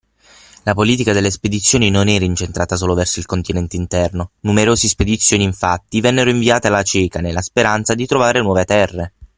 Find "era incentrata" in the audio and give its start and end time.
2.09-2.75